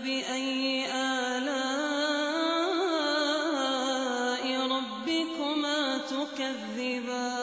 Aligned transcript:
فبأي 0.00 0.88
آلاء 0.88 1.44
ربكما 4.48 5.78
تكذبان 6.08 7.36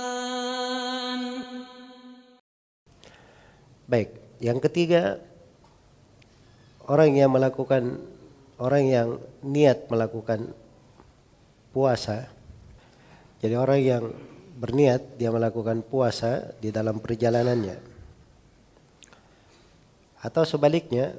Baik, 3.84 4.10
yang 4.42 4.58
ketiga 4.58 5.22
orang 6.90 7.14
yang 7.14 7.30
melakukan 7.30 8.02
orang 8.58 8.90
yang 8.90 9.22
niat 9.46 9.86
melakukan 9.86 10.50
puasa. 11.70 12.34
Jadi 13.44 13.54
orang 13.54 13.80
yang 13.84 14.10
berniat 14.58 15.22
dia 15.22 15.30
melakukan 15.30 15.86
puasa 15.86 16.58
di 16.58 16.74
dalam 16.74 16.98
perjalanannya. 16.98 17.78
Atau 20.24 20.48
sebaliknya 20.48 21.14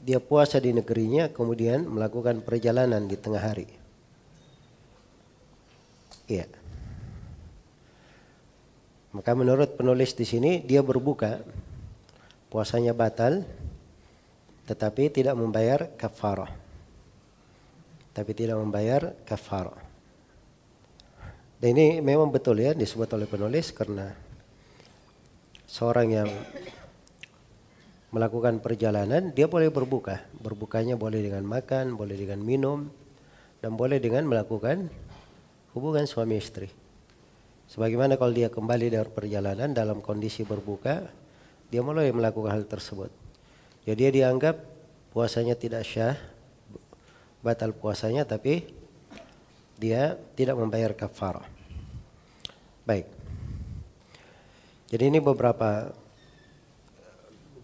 dia 0.00 0.18
puasa 0.18 0.56
di 0.56 0.72
negerinya 0.72 1.28
kemudian 1.28 1.84
melakukan 1.84 2.40
perjalanan 2.40 3.04
di 3.04 3.16
tengah 3.20 3.40
hari. 3.40 3.68
Iya. 6.30 6.48
Maka 9.10 9.34
menurut 9.34 9.74
penulis 9.74 10.14
di 10.14 10.22
sini 10.22 10.62
dia 10.62 10.80
berbuka 10.80 11.42
puasanya 12.48 12.94
batal 12.94 13.42
tetapi 14.70 15.10
tidak 15.10 15.34
membayar 15.34 15.90
kafarah. 15.98 16.54
Tapi 18.14 18.30
tidak 18.34 18.56
membayar 18.62 19.12
kafarah. 19.26 19.82
Dan 21.60 21.76
ini 21.76 22.00
memang 22.00 22.32
betul 22.32 22.62
ya 22.62 22.72
disebut 22.72 23.10
oleh 23.12 23.28
penulis 23.28 23.74
karena 23.74 24.14
seorang 25.68 26.08
yang 26.08 26.30
melakukan 28.10 28.58
perjalanan 28.58 29.30
dia 29.30 29.46
boleh 29.46 29.70
berbuka. 29.70 30.22
Berbukanya 30.42 30.98
boleh 30.98 31.22
dengan 31.22 31.46
makan, 31.46 31.94
boleh 31.94 32.18
dengan 32.18 32.42
minum 32.42 32.90
dan 33.62 33.78
boleh 33.78 34.02
dengan 34.02 34.26
melakukan 34.26 34.90
hubungan 35.74 36.06
suami 36.06 36.38
istri. 36.38 36.70
Sebagaimana 37.70 38.18
kalau 38.18 38.34
dia 38.34 38.50
kembali 38.50 38.90
dari 38.90 39.10
perjalanan 39.14 39.70
dalam 39.70 40.02
kondisi 40.02 40.42
berbuka, 40.42 41.06
dia 41.70 41.80
mulai 41.86 42.10
melakukan 42.10 42.50
hal 42.50 42.66
tersebut. 42.66 43.14
Jadi 43.86 43.94
dia 43.94 44.10
dianggap 44.10 44.58
puasanya 45.14 45.54
tidak 45.54 45.86
syah, 45.86 46.18
batal 47.46 47.70
puasanya 47.70 48.26
tapi 48.26 48.66
dia 49.78 50.18
tidak 50.34 50.58
membayar 50.58 50.92
kafarah. 50.92 51.46
Baik. 52.82 53.06
Jadi 54.90 55.04
ini 55.06 55.22
beberapa 55.22 55.94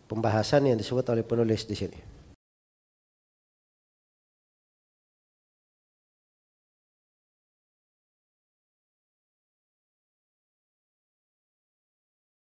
pembahasan 0.06 0.70
yang 0.70 0.78
disebut 0.78 1.06
oleh 1.12 1.26
penulis 1.26 1.66
di 1.66 1.76
sini. 1.76 2.15